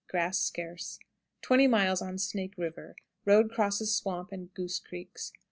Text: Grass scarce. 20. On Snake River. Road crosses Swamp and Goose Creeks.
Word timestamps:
Grass 0.07 0.39
scarce. 0.39 0.97
20. 1.43 1.67
On 1.67 2.17
Snake 2.17 2.55
River. 2.57 2.95
Road 3.23 3.51
crosses 3.51 3.95
Swamp 3.95 4.31
and 4.31 4.51
Goose 4.55 4.79
Creeks. 4.79 5.31